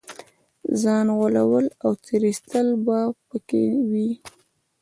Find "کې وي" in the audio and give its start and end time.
3.47-4.09